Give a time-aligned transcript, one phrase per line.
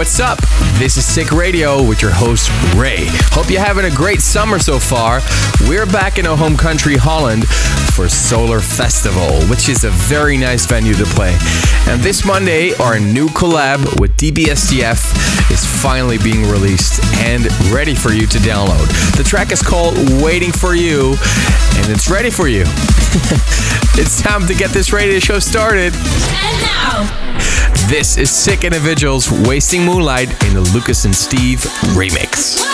[0.00, 0.40] what's up?
[0.78, 3.04] This is Sick Radio with your host, Ray.
[3.32, 5.20] Hope you're having a great summer so far.
[5.68, 7.44] We're back in our home country, Holland,
[8.00, 11.36] for Solar Festival, which is a very nice venue to play.
[11.86, 18.12] And this Monday, our new collab with DBSTF is finally being released and ready for
[18.12, 18.86] you to download.
[19.18, 21.14] The track is called Waiting for You,
[21.76, 22.62] and it's ready for you.
[24.00, 25.92] it's time to get this radio show started.
[25.94, 27.36] And now,
[27.90, 31.58] this is Sick Individuals Wasting Moonlight in the Lucas and Steve
[31.92, 32.64] remix.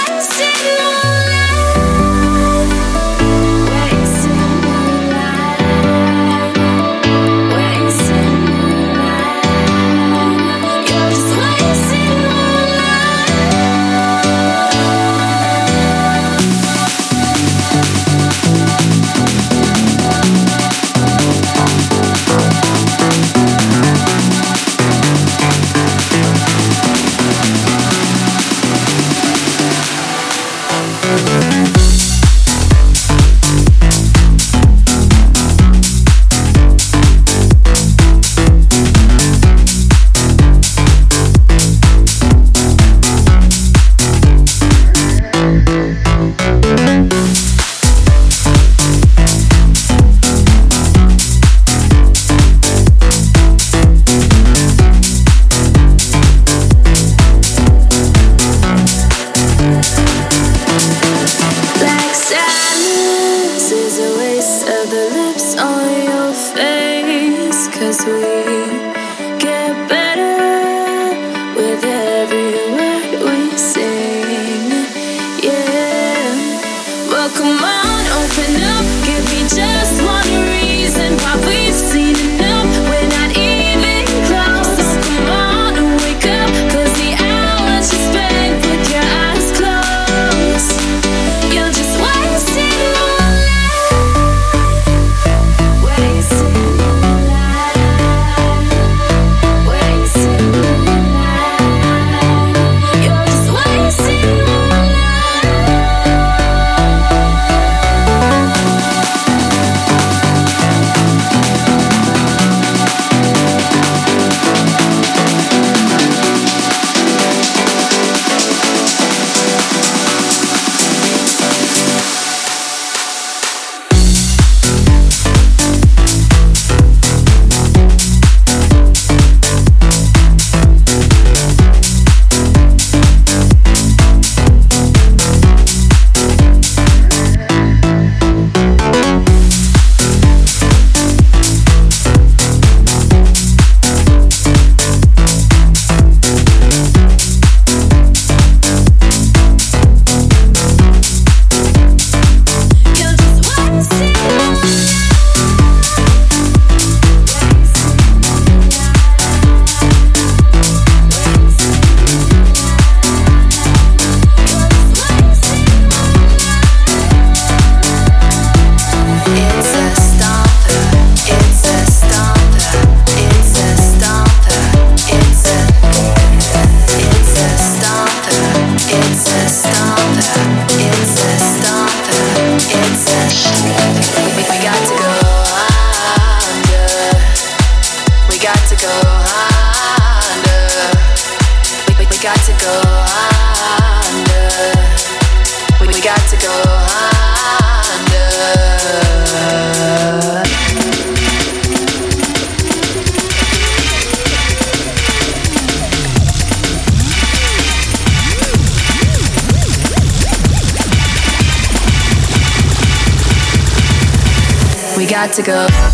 [215.36, 215.85] To go.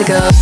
[0.00, 0.39] To go.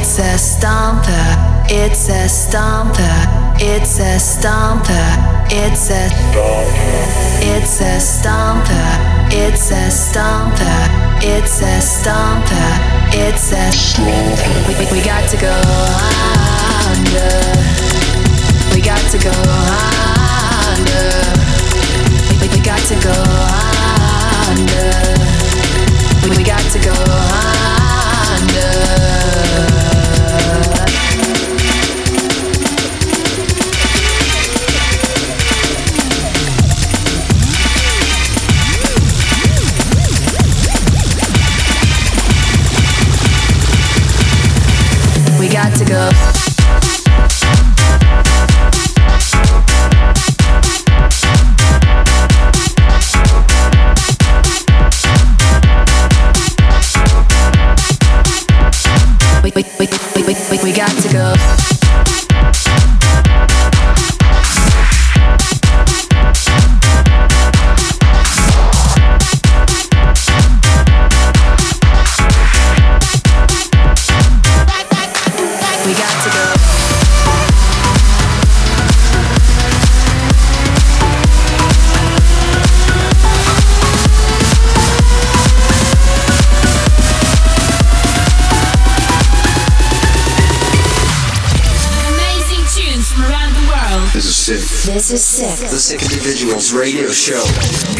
[0.00, 1.26] It's a stomper.
[1.68, 3.58] It's a stomper.
[3.58, 5.10] It's a stomper.
[5.50, 6.06] It's a
[7.42, 8.94] It's a stomper.
[9.32, 10.86] It's a stomper.
[11.20, 12.70] It's a stomper.
[13.12, 13.74] It's a
[14.68, 15.50] we, we, got to go
[16.94, 17.34] under.
[18.72, 19.34] We got to go
[20.78, 21.10] under.
[22.40, 23.18] We got to go
[24.46, 24.94] under.
[26.22, 27.47] We, we got to go under.
[59.58, 61.77] We, we, we, we, we, got to go.
[95.08, 95.70] This is sick.
[95.70, 97.97] The Sick Individuals Radio Show.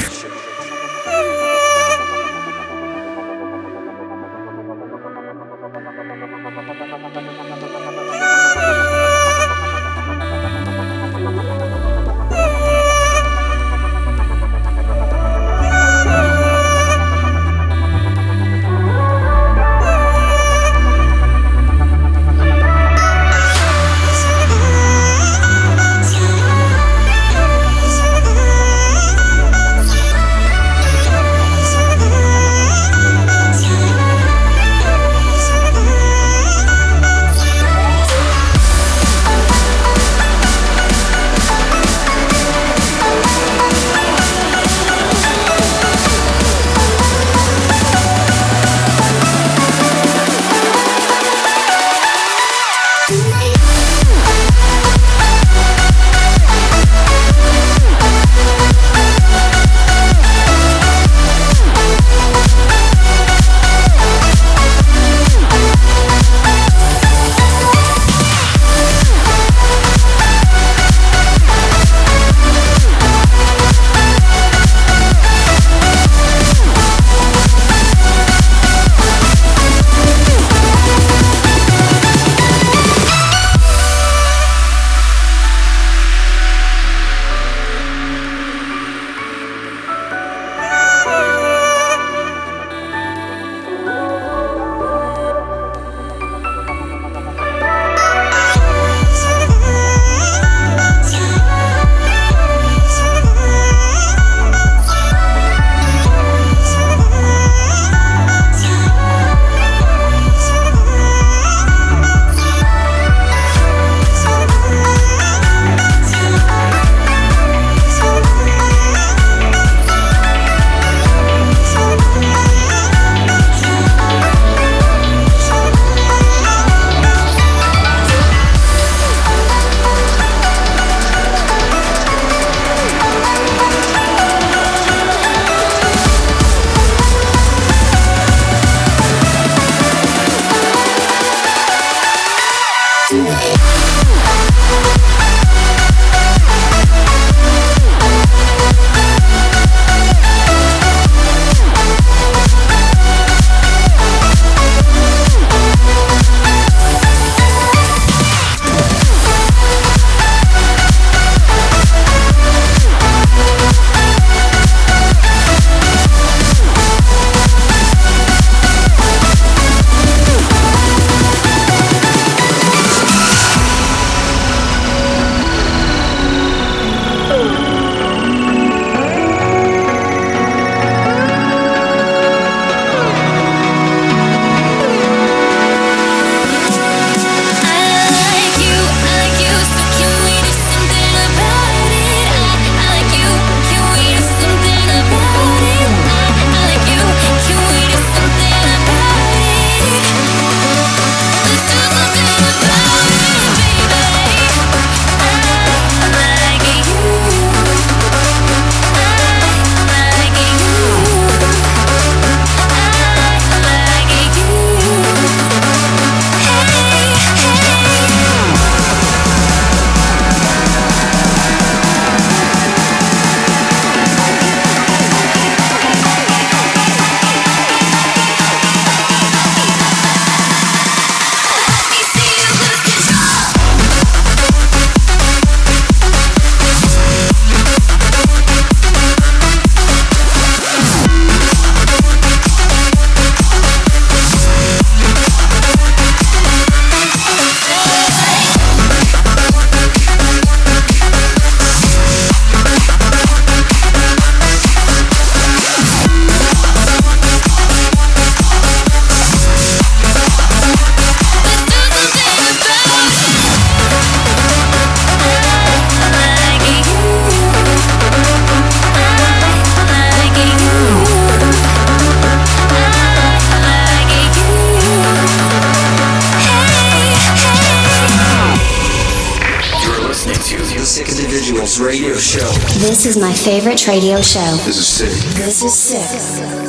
[283.08, 284.40] Is my favorite radio show.
[284.66, 285.34] This is sick.
[285.34, 286.67] This is sick.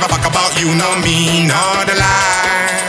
[0.00, 2.88] Give a fuck about you, no me, no the lie.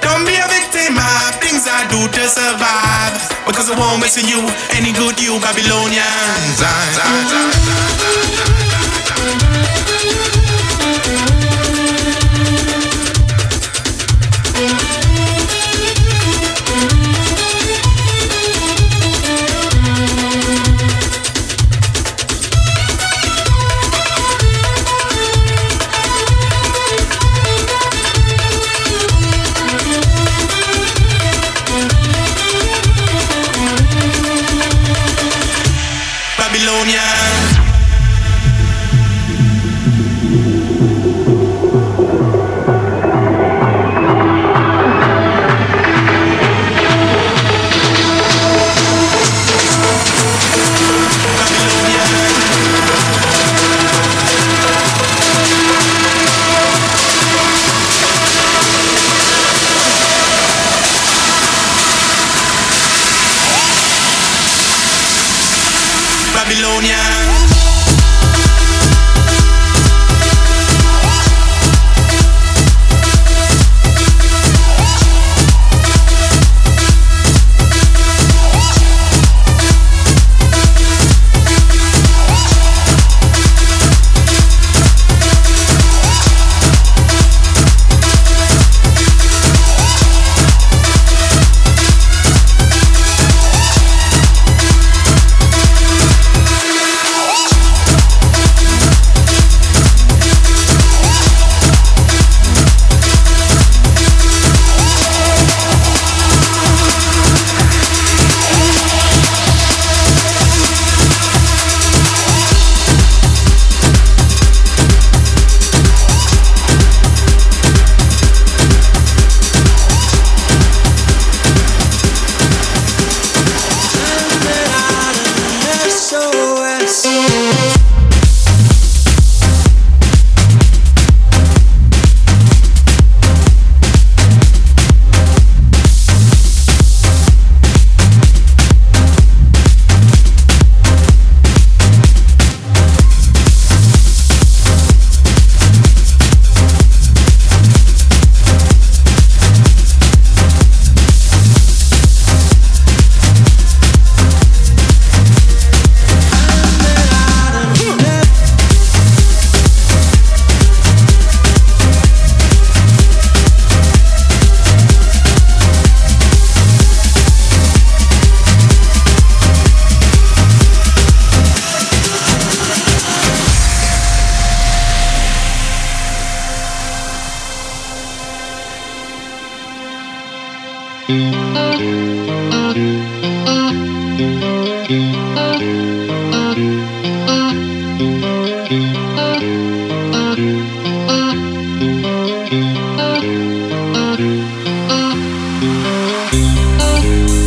[0.00, 3.16] Don't be a victim of things I do to survive.
[3.46, 4.40] Because I won't miss you,
[4.76, 6.60] any good you Babylonians.
[6.60, 8.23] Babylonians.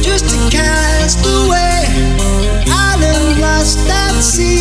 [0.02, 1.86] Just a castaway
[2.68, 4.57] island lost at sea.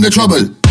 [0.00, 0.61] The trouble.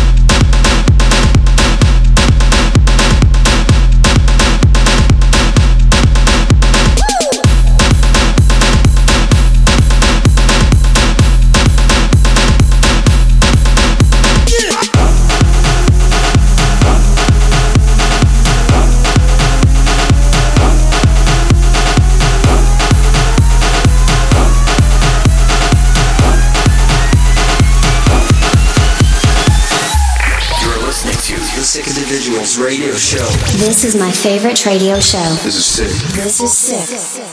[32.72, 33.28] Radio show.
[33.58, 35.18] This is my favorite radio show.
[35.44, 35.90] This is sick.
[36.16, 37.31] This is sick.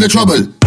[0.00, 0.59] The trouble.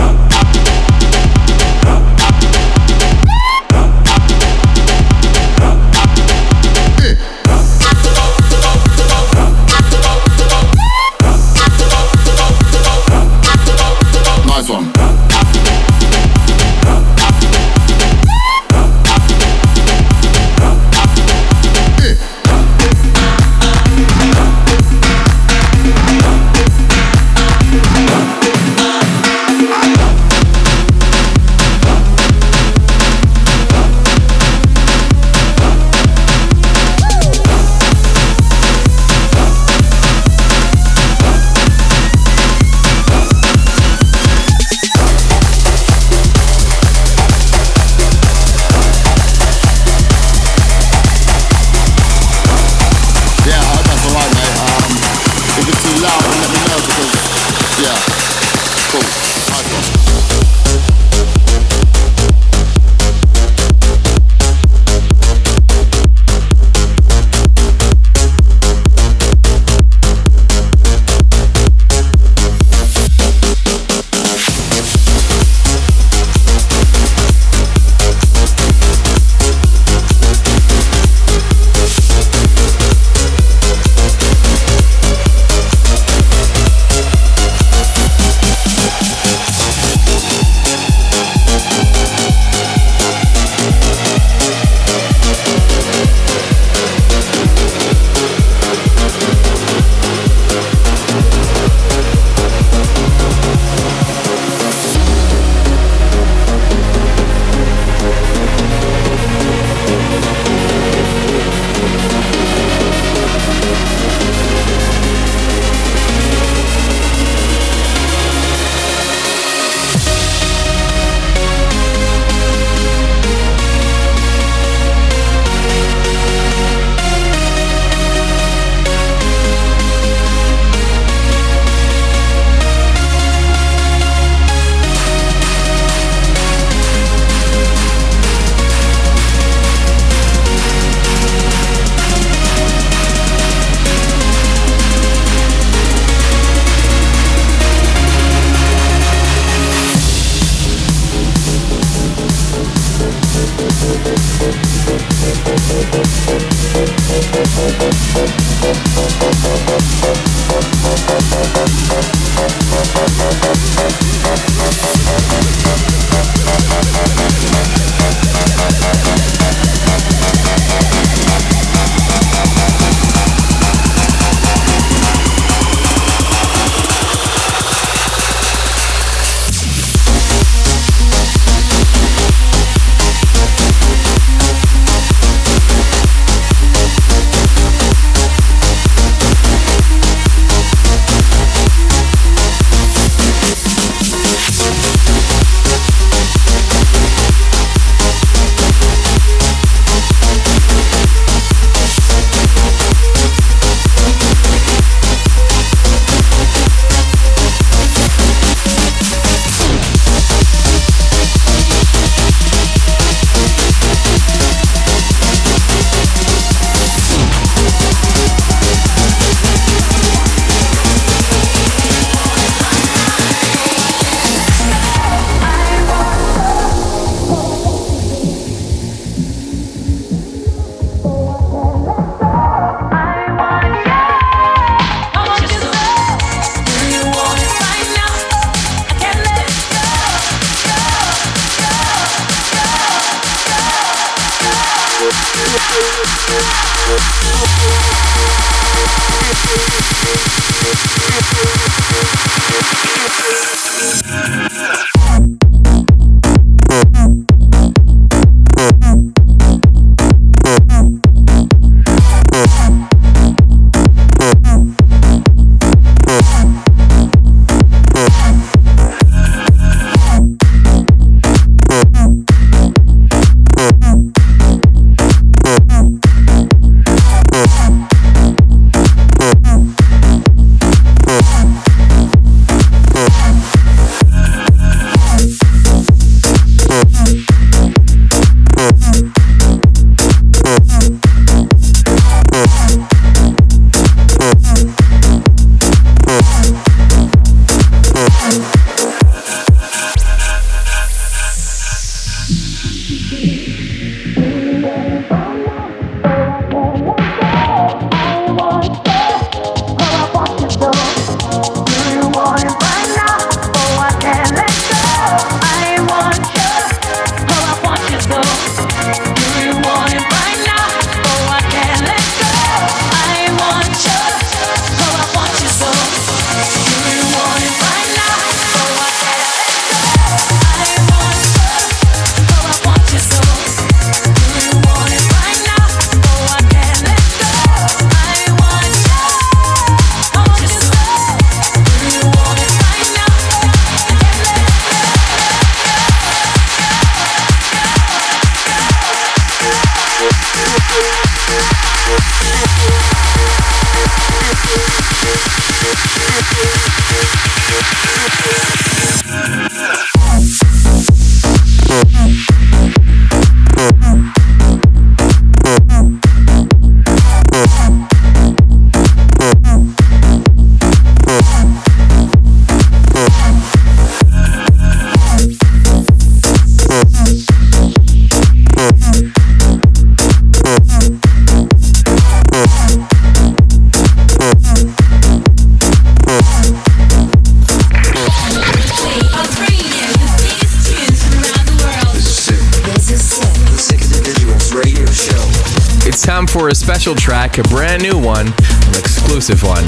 [397.23, 399.65] Track, a brand new one, an exclusive one.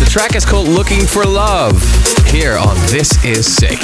[0.00, 1.82] The track is called Looking for Love,
[2.26, 3.80] here on This Is Sick.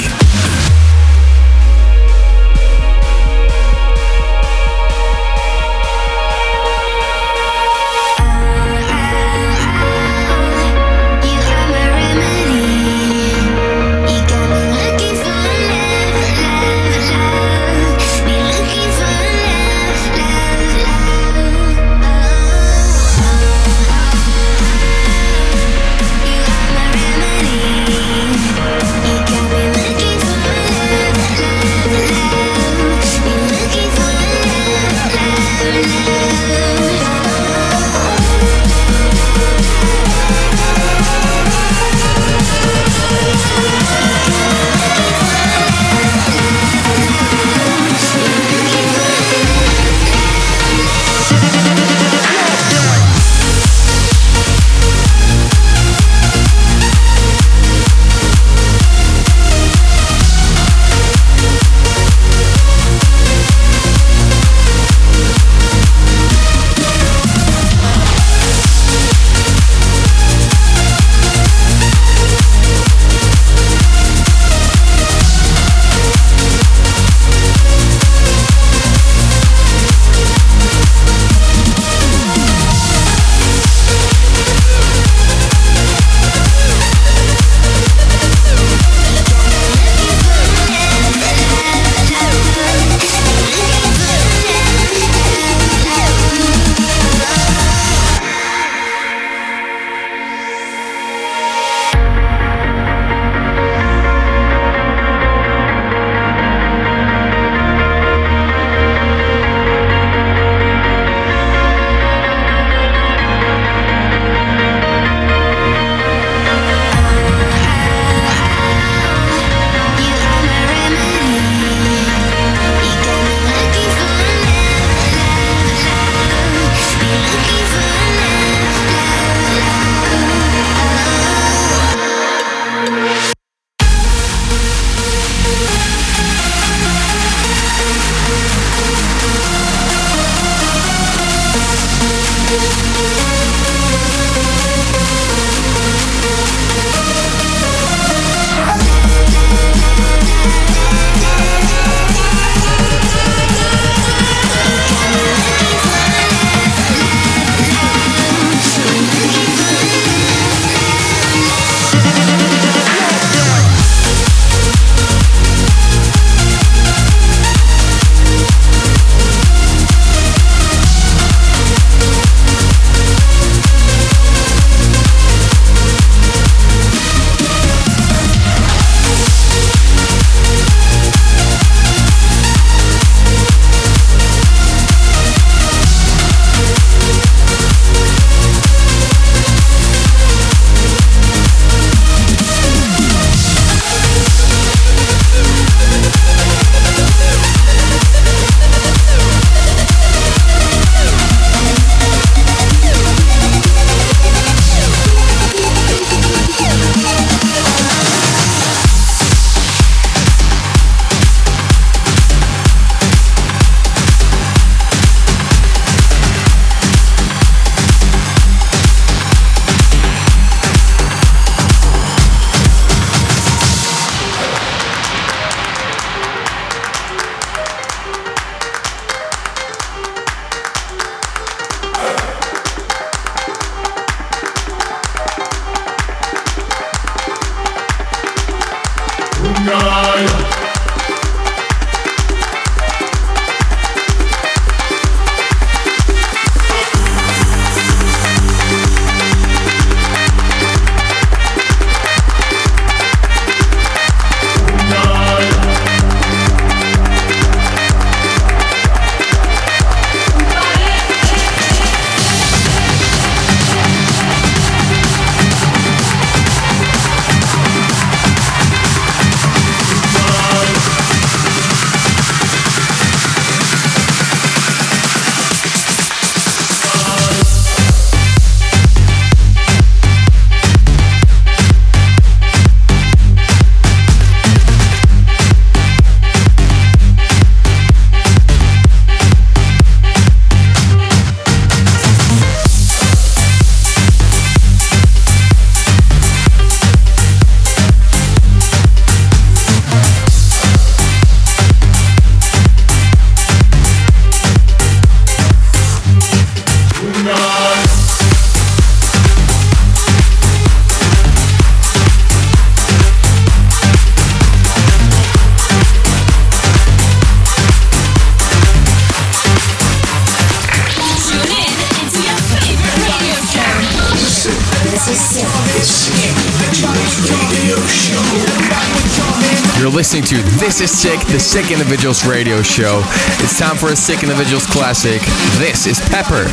[330.77, 333.01] This is Sick, the Sick Individuals radio show.
[333.41, 335.23] It's time for a Sick Individuals classic.
[335.59, 336.53] This is Pepper.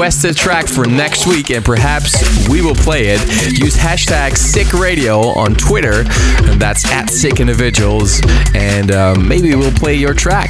[0.00, 3.20] Request a track for next week and perhaps we will play it.
[3.60, 6.04] Use hashtag Sick Radio on Twitter,
[6.48, 8.22] and that's at Sick Individuals,
[8.54, 10.48] and um, maybe we'll play your track.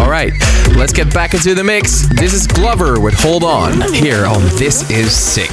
[0.00, 0.32] All right,
[0.76, 2.08] let's get back into the mix.
[2.18, 5.50] This is Glover with Hold On here on This Is Sick.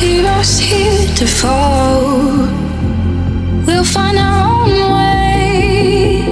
[0.00, 2.28] Leave us here to fall.
[3.68, 6.22] We'll find our own way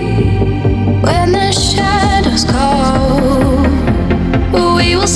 [1.03, 3.65] when the shadows call.
[4.77, 5.07] We will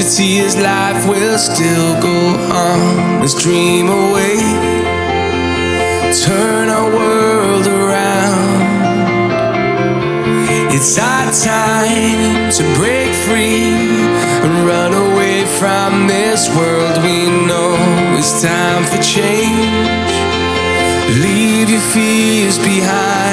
[0.00, 2.18] your tears, life will still go
[2.52, 3.20] on.
[3.20, 4.36] Let's dream away,
[6.24, 8.60] turn our world around.
[10.72, 13.74] It's our time to break free
[14.44, 17.76] and run away from this world we know.
[18.16, 20.12] It's time for change.
[21.22, 23.29] Leave your fears behind.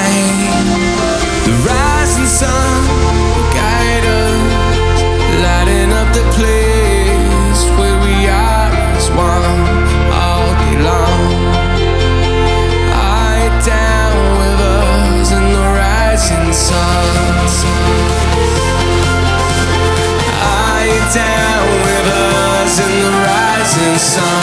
[23.98, 24.37] Sun.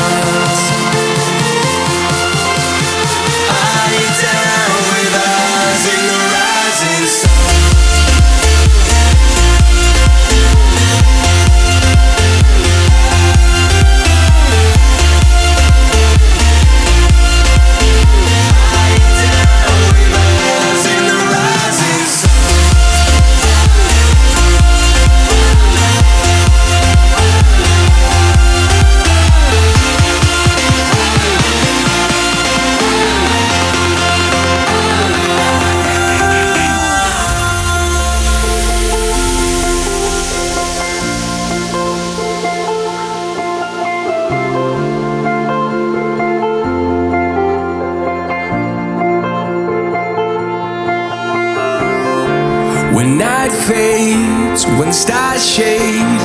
[53.46, 56.20] Night fades, when stars shade,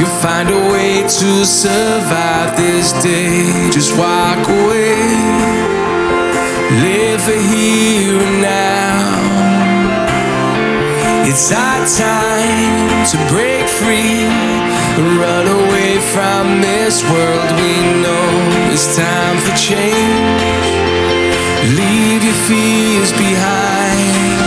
[0.00, 3.70] you'll find a way to survive this day.
[3.70, 4.98] Just walk away,
[6.82, 9.22] live for here and now.
[11.30, 14.26] It's our time to break free
[14.98, 18.26] and run away from this world we know.
[18.74, 20.66] It's time for change.
[21.78, 24.43] Leave your fears behind.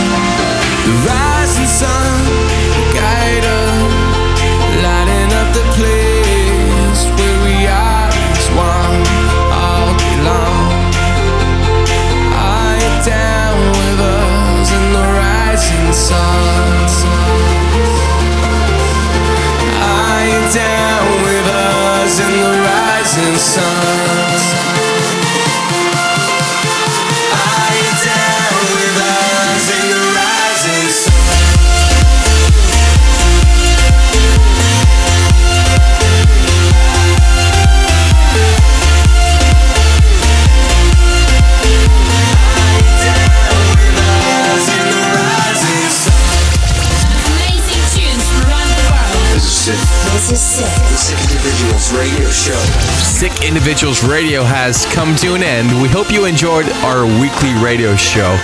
[51.92, 52.58] Radio Show.
[53.00, 55.82] Sick Individuals Radio has come to an end.
[55.82, 58.36] We hope you enjoyed our weekly radio show.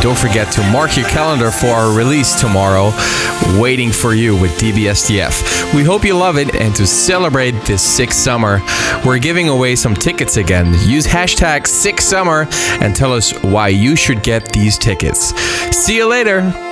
[0.00, 2.92] Don't forget to mark your calendar for our release tomorrow,
[3.60, 5.74] Waiting for You with DBSTF.
[5.74, 8.60] We hope you love it, and to celebrate this sick summer,
[9.04, 10.66] we're giving away some tickets again.
[10.88, 12.46] Use hashtag sick summer
[12.80, 15.34] and tell us why you should get these tickets.
[15.76, 16.67] See you later.